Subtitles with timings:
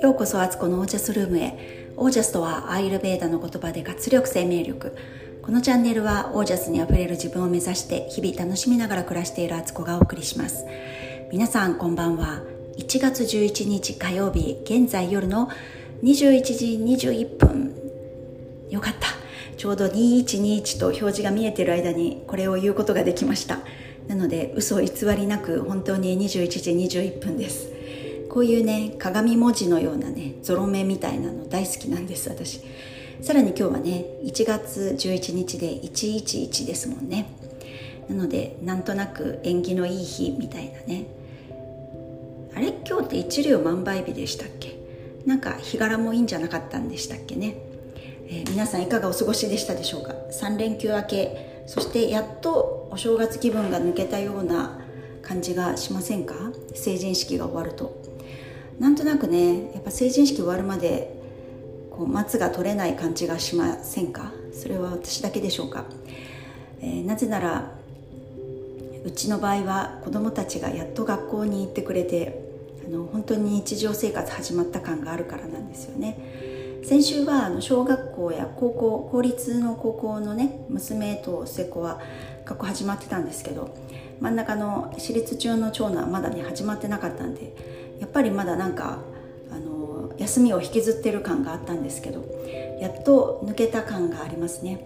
[0.00, 1.92] ようこそアツコのオージャスルームへ。
[1.96, 4.96] オージャスとはアイルベーダの言葉で活力生命力。
[5.42, 10.64] このチャンネルはオージャスにあふれる自分を目指して日々楽しみながら暮らしているアツコがお送りします。
[11.30, 12.42] 皆さんこんばんは。
[12.78, 15.50] 1月11日火曜日現在夜の
[16.02, 17.74] 21時21分。
[18.70, 19.08] よかった。
[19.58, 23.58] ちょうど2121と表示が見えてる間にこれを言うことができました。
[24.08, 27.70] なので嘘偽りなく本当に21時21分です。
[28.28, 32.60] こういうね鏡文字のようなねゾロ目みたいなの大好きなんです私。
[33.20, 37.26] さらに今日はね1月11日で111ですもんね。
[38.08, 41.06] なのでなんとなく縁起のいい日みたいなね。
[42.54, 42.74] あれ？
[42.86, 44.76] 今日って一粒万倍日でしたっけ？
[45.24, 47.56] なんか日柄もいいんじゃなかったんでしたっけね、
[48.26, 54.78] えー、皆さんいかがお過ごしでしたでしょうか？3連休明けそしてやっとお正月気分が抜けたような
[55.22, 56.34] 感じがしませんか？
[56.74, 58.00] 成人式が終わると。
[58.78, 61.20] なんとなくねやっぱ成人式終わるまで
[61.90, 64.32] こう松が取れない感じがしませんか？
[64.52, 65.84] それは私だけでしょうか、
[66.80, 67.70] えー、なぜなら
[69.04, 72.40] うちの場合は子どもたちがやっと学校に行ってくれて
[72.86, 76.18] あの本当に日常生活始まった感があるからなんですよね。
[76.84, 82.00] 先週は小学校や高校公立の高校のね娘と末っ子は
[82.44, 83.74] 学校始まってたんですけど
[84.20, 87.54] 真ん中の私立中の長男はまだね始まってなかったんで
[88.00, 88.98] やっぱりまだなんか
[89.52, 92.24] あの休みを引きずってる感があったんですけど
[92.80, 94.80] やっと抜けた感がありますね。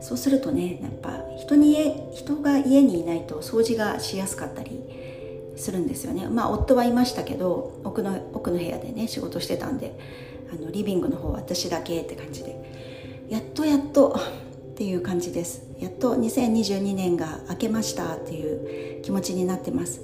[0.00, 1.76] そうするとねやっぱ人に
[2.14, 4.82] 人が家にいないと掃除がしやすかったり
[5.56, 6.26] するんですよね。
[6.26, 9.94] まあ夫はいましたけど奥の奥の部屋でね仕事してたんで。
[10.52, 14.18] あのリビングの方私だけって感じでやっとやっと
[14.74, 15.62] っていう感じです。
[15.78, 20.00] やっと2022年が明けましたっていう気持ちになってます。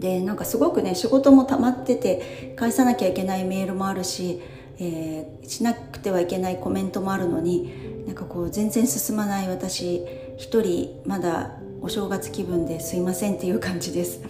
[0.00, 4.40] でなんかすごくね仕事も溜まってて返さなきゃいけないメールもあるし、
[4.78, 10.04] えー、しなくてはいけないコメントもあるのになんかこう全然進まない私
[10.36, 14.20] 一人まだお正月気分ですいませんっていう感じです。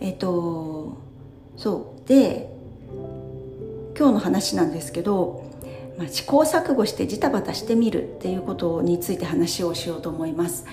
[0.00, 0.96] えっ、と
[1.56, 2.08] そう。
[2.08, 2.59] で
[4.00, 5.44] 今日の話なんですけど、
[5.98, 10.64] まあ、試行錯誤してジタバタしてみるっていうことについて話をしようと思います。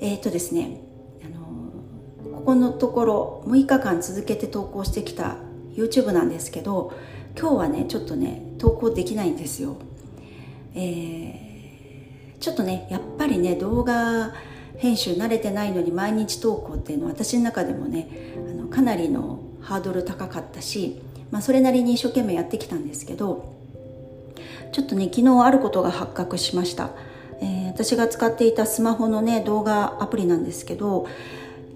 [0.00, 0.80] えっ、ー、とですね
[1.24, 5.36] あのこのところ6日間続けて投稿してきた
[5.76, 6.92] YouTube なんですけど
[7.38, 9.76] 今日はねちょっとね投稿できないんですよ、
[10.74, 14.34] えー、ちょっとねやっぱりね動画
[14.78, 18.08] 編集慣れてないのに毎日投稿っていうのは私の中でもね
[18.50, 23.54] あのかなりのハードル高かったし、まあ、それなりに一生懸命やってきたんですけど
[24.72, 26.90] ちょっとね昨日あることが発覚しました、
[27.40, 31.06] えー、私が使っていたスマホのね動画アプリなんですけど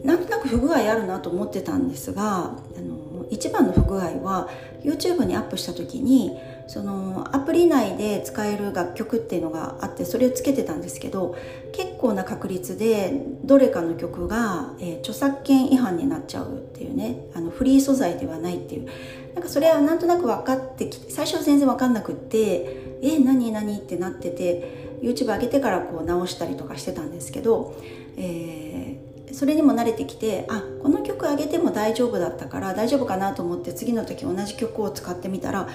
[0.04, 4.48] なんとなく不具合あるなと思ってたんですがあの一番の不具合は
[4.82, 6.38] YouTube にアップした時に
[6.72, 11.36] そのアプリ内で使える楽曲っていうのがあってそれをつけてたんですけど
[11.70, 13.12] 結構な確率で
[13.44, 18.88] どれかの曲が、えー、著作権違反になっちゃうっていうねあのフリー素材ではないっていう。
[19.34, 27.74] なんかそれはなんとなく分かってきて最初は全然分かんなくってえー、何何ってなってて YouTube 上げてからこう直したりとかしてたんですけど、
[28.16, 35.68] えーそれにも慣れてきてあこの曲上げても大丈夫だったから大丈夫かなと思って次の時同じ曲を使ってみたら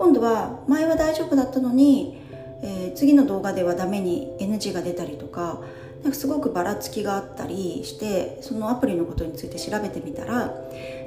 [0.00, 2.22] 今度は前は大丈夫だったのに、
[2.62, 5.60] えー、次の動画ではダメに NG が出たりとか
[6.02, 10.54] なんかすごくばらつきがあったりしてそのアプリのことについて調べてみたら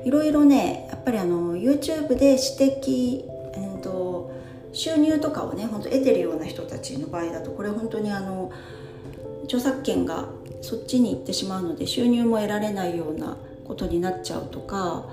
[0.05, 3.23] いろいろねやっぱりあの YouTube で指摘、
[3.55, 4.31] えーと、
[4.73, 8.51] 収入とかをね本当得てるような人たちの場合だとこれ本当にあの
[9.45, 10.27] 著作権が
[10.61, 15.09] そっちに行ってしまうので収入も得られないようなことになっちゃうとか、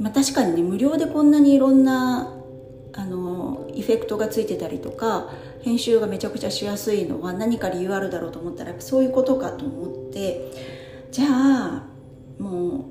[0.00, 2.34] まあ、確かにね無料でこんなにいろんな
[2.98, 5.30] あのエフェクトがついてたりとか
[5.62, 10.50] 編集がめちゃくちゃしやすいのは何か理由あるだろうと思ったらそういうことかと思って
[11.12, 11.82] じゃあ
[12.40, 12.86] も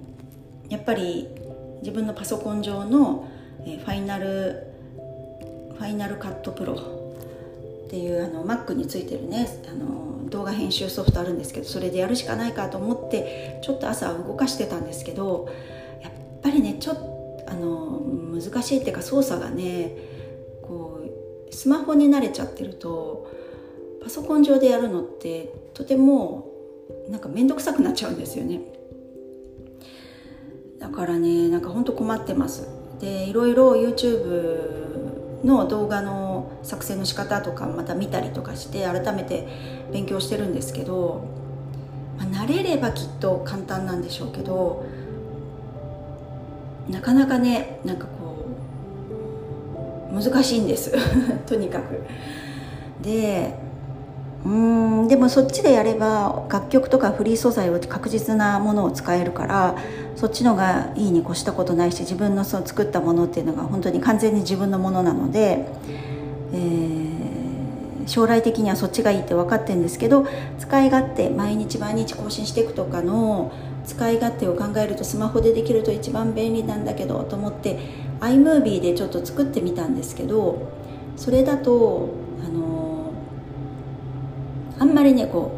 [0.69, 1.27] うやっぱり
[1.81, 3.27] 自分のパソコン上の
[3.59, 4.67] ファイナル
[5.77, 15.49] ファイナルカットプロっていうあの Mac についてるねあの動画編集ソフトあるんですけどそれでやるしかないかと思ってちょっと朝動かしてたんですけど
[16.01, 16.11] やっ
[16.41, 17.16] ぱりねちょっと
[17.47, 18.01] あの
[18.33, 19.95] 難しいっていうか操作がね
[20.61, 21.01] こ
[21.49, 23.31] うスマホに慣れちゃってると
[24.03, 26.51] パソコン上でやるのってとても
[27.09, 28.61] なんか面倒くさくなっちゃうんですよね。
[30.79, 32.67] だからねなんかほんと困ってます。
[32.99, 39.47] でいろいろ YouTube の動画の作成の仕方とかまた見たりとかして改めて
[39.91, 41.37] 勉強してるんですけど
[42.17, 44.85] まあ、慣れればきっと簡単なんでしょうけど
[46.89, 48.45] なかなかねなんかこ
[50.11, 50.93] う難しいんです
[51.45, 52.01] とにかく。
[53.01, 53.67] で
[54.45, 59.75] うんでもそっちでやれば楽曲とかフリー素材を確実なものを使えるから
[60.15, 65.67] そっちのがいいに越したことないし自分のその作ったものっていうのが本当に完全に自分のものなので、
[66.53, 70.25] えー、将来的にはそっちがいいって分かってるんですけど
[70.59, 73.51] 使い勝手毎日毎日更新していくとかの
[73.87, 77.79] 使い勝手を考えるとスマホでできると一番便利なんだけどと思って
[78.19, 80.71] iMovie でちょっと作ってみたんですけど
[81.15, 82.09] それだと
[82.45, 83.11] あの
[84.77, 85.53] あんまりねこ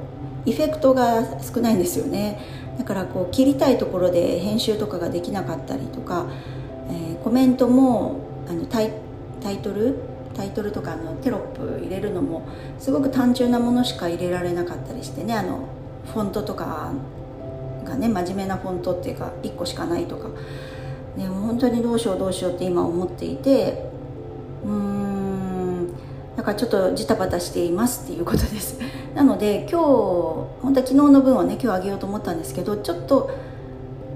[0.45, 2.39] うエフェクトが少ないんですよね。
[2.77, 6.27] だからこう切りたいところで編集とかができなかったりとか、
[6.89, 8.93] えー、コメントもあのタイ
[9.41, 9.97] タイトル
[10.33, 12.47] タイトルとかのテロップ入れるのも
[12.79, 15.67] すごく単純なものしか入れられなかったりしてねあの
[16.13, 16.93] フォントとか
[17.83, 20.29] がね真面目なフォントっていうか1個しかないとか、
[21.17, 23.89] ね、本当にどうしようどうしようって今思っていて
[24.63, 25.93] うーん
[26.35, 28.79] だからちょっとジタバタしていますっていうことです。
[29.13, 29.83] なので今日
[30.61, 33.29] 本当は昨日の分をね今日あげようと思ったんですけどちょっと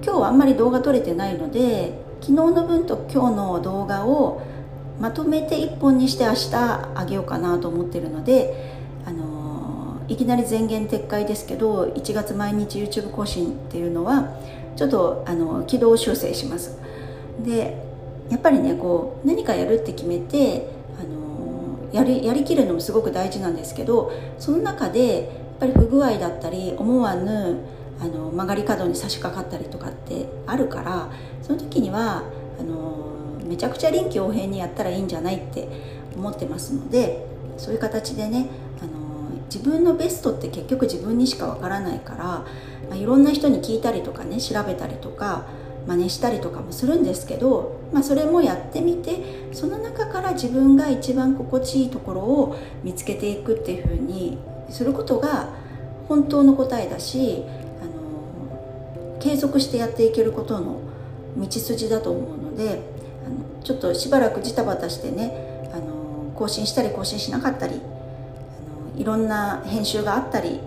[0.04, 4.42] 今日はあんまり動画撮れてないので昨日の分と今日の動画を
[5.00, 8.83] まとめて1本にして明日あげようかなと思ってるので
[10.08, 14.36] いきなり前言撤回ですけど1月毎日 YouTube 更新っていうのは
[14.76, 16.80] ちょっとあの軌道修正します。
[17.44, 17.78] で
[18.30, 20.68] やっぱりねこう何かやるって決めて
[21.00, 25.26] あのやりやりきるのもすごく大事なんですけどその中でやっ
[25.60, 27.58] ぱり不具合だったり思わぬ
[28.00, 31.12] あの曲がり角に差し掛かったりとかってあるから
[31.42, 32.24] その時には
[32.60, 35.68] あのめちゃくちゃ臨機応変にやったらいいんじゃないって
[36.16, 37.26] 思ってますので
[37.58, 38.48] そういう形でね
[38.82, 39.03] あの
[39.46, 42.46] 自分のベストって結局自分にしかわからないから、ま
[42.92, 45.46] あ、いろんな人に聞いたりとかね調べたりとか
[45.88, 54.38] 真似したりとかもするんですけど、まあ、それもやってみてその中から自分が一番心地いいところを見つけていくっていうふうに
[54.70, 55.50] することが
[56.08, 57.44] 本当の答えだし
[57.82, 60.80] あの継続してやっていけることの
[61.38, 62.82] 道筋だと思うので
[63.26, 67.82] あのちょっとしばらくジタバタしてねあの更新したり更新しなかったり
[68.96, 70.60] いろんな編集があったり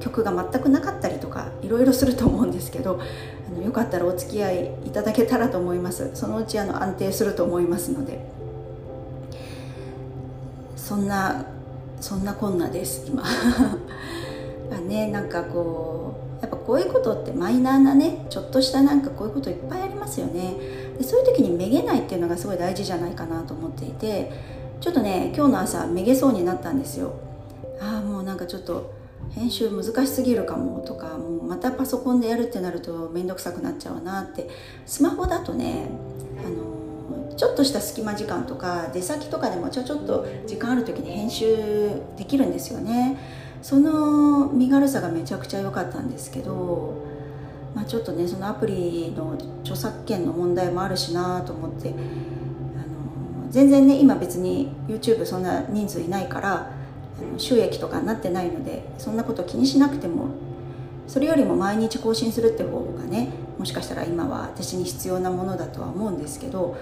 [0.00, 3.00] 曲が全くなかったりとかいろいろすると思うんですけど
[3.48, 6.10] あのよかったらお付き合いいただけたらと思います。
[6.14, 8.34] そのうちあの安定すると思いますので。
[10.84, 11.46] そんな
[11.98, 13.22] そんなこんなです今。
[14.86, 20.56] ねなんかこうやっぱこういうことってマイナーなねちょっとしたなんかこういうこといっぱいありますよね。
[20.98, 24.30] でそういう時にめげないっていうのがすごい大事じゃないかなと思っていて
[24.80, 27.14] ちょっとね今日の朝めげそうになったんですよ。
[27.80, 28.92] ああもうなんかちょっと
[29.30, 34.48] 編集難しすぎるかもとかもうまたパソコンでやるってなると面倒くさくなっちゃうなって。
[34.86, 35.88] スマホだとね
[36.44, 41.56] あのちょっとした隙間時間とか出先とかでもちょちょっと時間ある時に編集
[42.16, 43.18] できるんですよね。
[43.60, 47.02] その身軽さがめちゃくちゃ良かったんですけど、
[47.74, 51.94] まあ、ちょっとねそのアプリの著作権の問題もあるしなと思って
[53.54, 56.72] 全然ね今別に YouTube そんな人数いないから
[57.38, 60.26] 収益とかになってないのでそんなこと気にしなくても
[61.06, 66.76] それよりも毎日更新するって方がねもしかしたら今は私に必要なものだとは思うんですけど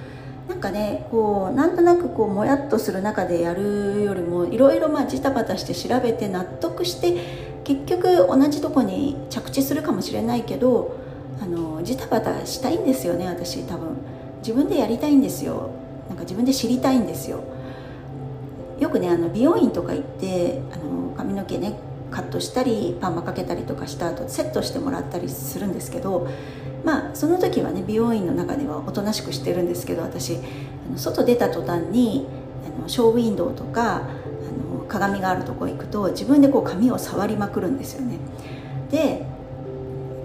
[0.49, 10.97] なんかねこうなんとなくこうもやっとする中でやるよりもいろいろまあジタバタして調べて納得して結局同じとこに着地するかもしれないけど
[11.39, 13.99] あのジタバタしたいんですよね私多分。
[14.39, 15.82] 自分でやりたいんですよ。
[16.13, 17.41] なんか自分で知りたいんですよ。
[18.79, 21.79] よくねあの美容院とか行ってあの髪の毛ね
[22.11, 26.29] カットしたりパーマかけたりとかした後セットしてもらったりするんですけど
[26.85, 30.39] まあその時はね美容院の中ではおとなしくしてるんですけど私あ
[30.91, 32.27] の外出た途端に
[32.79, 38.19] あのショーウィンドウとかあの鏡があるとこ行くと自分でこう髪を触りまくるんですよね。
[38.91, 39.25] で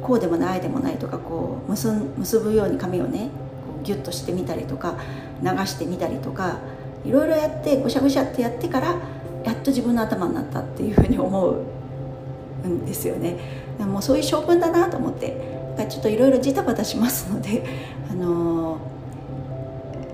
[0.01, 3.29] こうでもないでもないとかこう結ぶように髪をね
[3.65, 4.95] こうギュッとしてみたりとか
[5.41, 6.59] 流してみたりとか
[7.05, 8.95] いろいろやってぐしゃぐしゃってやってから
[9.43, 13.37] やっと自分の頭になったっていうふうに思うんですよね。
[13.79, 17.63] もうそういう性分だなと思ってちょっといろいろジタバタしますので
[18.09, 18.77] あの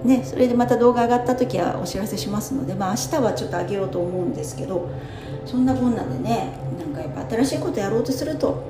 [0.03, 4.89] ー、ねそれでまた動画上がった時はお知らせしますのでまあ明日はちょっと上げようと思うんですけど
[5.45, 8.63] そんなこんなでねなんかやっぱ新しいことやろうとすると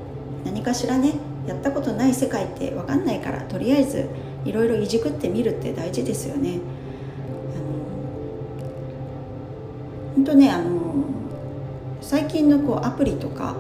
[0.46, 1.14] 何かしらね
[1.48, 4.06] やったことない世界って分かんないからとりあえず
[4.46, 6.60] いろいろいじくってみるって大事ですよね。
[10.16, 10.72] 本当ねあの
[12.02, 13.56] 最近のこうアプリとか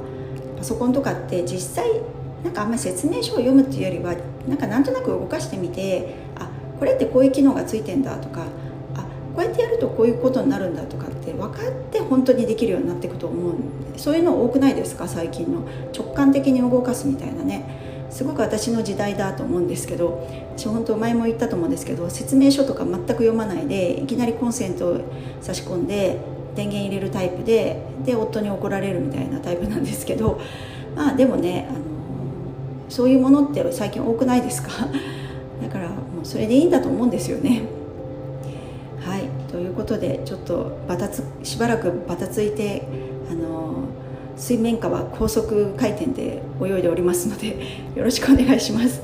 [0.57, 1.89] パソコンとかって実際
[2.43, 4.15] なんかあんまり説明書を読むっていうよりは
[4.47, 8.43] なんかなんとなく動かしてみてあこれってこういう機能がついてんだとか
[8.95, 9.01] あ
[9.35, 13.53] こうやってやるとこういうことになるんだとかって分かって本当にできるようになっていくと思う
[13.97, 15.07] そういうの多くないですか？
[15.07, 15.61] 最近の。
[15.95, 17.63] 直感的に動かすみたいなね。
[18.13, 25.01] すごく私の時代だと思うんですけど私本当前も言ったと思うんですけど説明書とか全く読まないでいきなりコンセントを
[25.41, 26.19] 差し込んで
[26.55, 30.39] 電源入れるタイプでで夫に怒られるみたいなタイプなんですけど
[30.95, 31.79] まあでもねあの
[32.87, 34.69] そういうものって最近多くないですか？
[35.63, 37.63] だからもうそれでいいんだと思うんですよね。
[38.99, 42.83] はいということでちょっとバタつしばらくバタついて
[44.37, 47.55] 水面下は高速回転で泳いでおりますので
[47.95, 49.01] よろしくお願いします。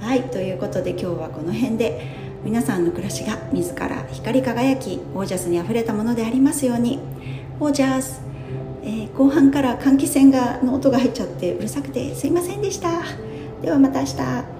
[0.00, 2.00] はいということで今日はこの辺で
[2.44, 6.98] 皆さんの暮らしが自ら光り輝きオージャスにあふれたものでありますように。
[7.60, 8.20] オージャス、
[8.82, 12.90] えー、後半から換気扇がの音が入っちゃってうるさくてすいませんでした。
[13.62, 14.53] ではまた明日。